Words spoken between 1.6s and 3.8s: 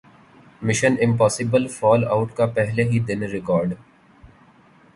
فال it کا پہلے ہی دن ریکارڈ